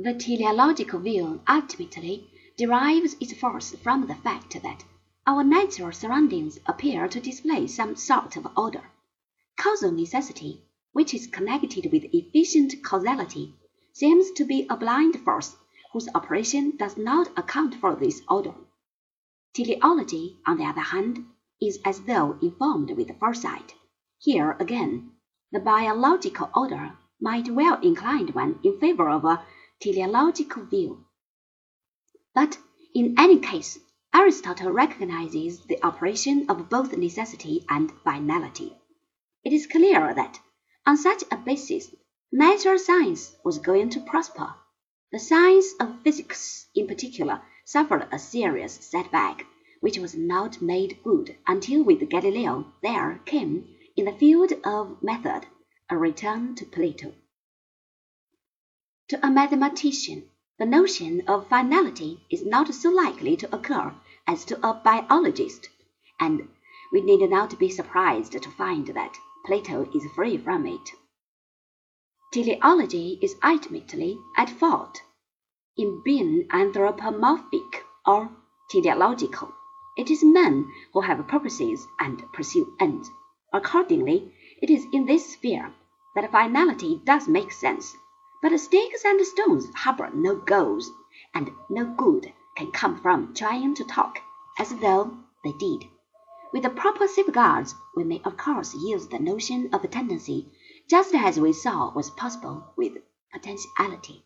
The 0.00 0.14
teleological 0.14 1.00
view 1.00 1.40
ultimately 1.48 2.30
derives 2.56 3.16
its 3.18 3.32
force 3.32 3.74
from 3.74 4.06
the 4.06 4.14
fact 4.14 4.62
that 4.62 4.84
our 5.26 5.42
natural 5.42 5.90
surroundings 5.90 6.60
appear 6.66 7.08
to 7.08 7.20
display 7.20 7.66
some 7.66 7.96
sort 7.96 8.36
of 8.36 8.46
order. 8.56 8.92
Causal 9.56 9.90
necessity, 9.90 10.62
which 10.92 11.14
is 11.14 11.26
connected 11.26 11.90
with 11.90 12.04
efficient 12.12 12.80
causality, 12.84 13.56
seems 13.92 14.30
to 14.36 14.44
be 14.44 14.68
a 14.70 14.76
blind 14.76 15.18
force 15.24 15.56
whose 15.92 16.08
operation 16.14 16.76
does 16.76 16.96
not 16.96 17.36
account 17.36 17.74
for 17.74 17.96
this 17.96 18.22
order. 18.28 18.54
Teleology, 19.52 20.38
on 20.46 20.58
the 20.58 20.64
other 20.64 20.80
hand, 20.80 21.26
is 21.60 21.80
as 21.84 22.02
though 22.02 22.38
informed 22.40 22.92
with 22.92 23.18
foresight. 23.18 23.74
Here, 24.20 24.56
again, 24.60 25.10
the 25.50 25.58
biological 25.58 26.50
order 26.54 26.96
might 27.20 27.48
well 27.48 27.80
incline 27.80 28.28
one 28.28 28.60
in 28.62 28.78
favor 28.78 29.08
of 29.08 29.24
a 29.24 29.44
teleological 29.80 30.64
view. 30.64 31.04
But 32.34 32.58
in 32.94 33.14
any 33.18 33.38
case, 33.38 33.78
Aristotle 34.14 34.70
recognizes 34.70 35.60
the 35.60 35.84
operation 35.84 36.48
of 36.48 36.68
both 36.68 36.96
necessity 36.96 37.64
and 37.68 37.92
finality. 38.02 38.76
It 39.44 39.52
is 39.52 39.66
clear 39.66 40.12
that, 40.14 40.40
on 40.86 40.96
such 40.96 41.22
a 41.30 41.36
basis, 41.36 41.94
natural 42.32 42.78
science 42.78 43.36
was 43.44 43.58
going 43.58 43.90
to 43.90 44.00
prosper. 44.00 44.54
The 45.12 45.18
science 45.18 45.72
of 45.80 46.02
physics, 46.02 46.66
in 46.74 46.86
particular, 46.86 47.40
suffered 47.64 48.08
a 48.10 48.18
serious 48.18 48.74
setback, 48.74 49.44
which 49.80 49.98
was 49.98 50.14
not 50.14 50.60
made 50.60 51.02
good 51.04 51.36
until 51.46 51.84
with 51.84 52.08
Galileo 52.10 52.72
there 52.82 53.20
came, 53.24 53.68
in 53.96 54.06
the 54.06 54.12
field 54.12 54.52
of 54.64 55.02
method, 55.02 55.46
a 55.88 55.96
return 55.96 56.54
to 56.56 56.64
Plato. 56.66 57.14
To 59.08 59.26
a 59.26 59.30
mathematician, 59.30 60.28
the 60.58 60.66
notion 60.66 61.22
of 61.26 61.48
finality 61.48 62.26
is 62.28 62.44
not 62.44 62.74
so 62.74 62.90
likely 62.90 63.38
to 63.38 63.54
occur 63.56 63.94
as 64.26 64.44
to 64.44 64.58
a 64.62 64.74
biologist, 64.74 65.70
and 66.20 66.46
we 66.92 67.00
need 67.00 67.26
not 67.30 67.58
be 67.58 67.70
surprised 67.70 68.32
to 68.32 68.50
find 68.50 68.86
that 68.88 69.16
Plato 69.46 69.88
is 69.94 70.04
free 70.14 70.36
from 70.36 70.66
it. 70.66 70.90
Teleology 72.34 73.18
is 73.22 73.36
ultimately 73.42 74.18
at 74.36 74.50
fault 74.50 75.00
in 75.74 76.02
being 76.04 76.46
anthropomorphic 76.50 77.86
or 78.04 78.30
teleological. 78.70 79.54
It 79.96 80.10
is 80.10 80.22
men 80.22 80.70
who 80.92 81.00
have 81.00 81.26
purposes 81.26 81.86
and 81.98 82.30
pursue 82.34 82.76
ends. 82.78 83.08
Accordingly, 83.54 84.34
it 84.60 84.68
is 84.68 84.84
in 84.92 85.06
this 85.06 85.32
sphere 85.32 85.72
that 86.14 86.30
finality 86.30 87.00
does 87.06 87.26
make 87.26 87.52
sense 87.52 87.96
but 88.40 88.56
sticks 88.58 89.04
and 89.04 89.20
stones 89.26 89.68
harbor 89.74 90.10
no 90.14 90.36
goals, 90.36 90.90
and 91.34 91.50
no 91.68 91.84
good 91.84 92.32
can 92.56 92.70
come 92.70 93.00
from 93.00 93.34
trying 93.34 93.74
to 93.74 93.84
talk 93.84 94.20
as 94.58 94.74
though 94.76 95.18
they 95.42 95.52
did. 95.58 95.84
With 96.52 96.62
the 96.62 96.70
proper 96.70 97.08
safeguards, 97.08 97.74
we 97.96 98.04
may 98.04 98.22
of 98.24 98.36
course 98.36 98.74
use 98.74 99.08
the 99.08 99.18
notion 99.18 99.68
of 99.72 99.84
a 99.84 99.88
tendency, 99.88 100.50
just 100.88 101.14
as 101.14 101.40
we 101.40 101.52
saw 101.52 101.92
was 101.92 102.10
possible 102.10 102.72
with 102.76 102.98
potentiality. 103.32 104.24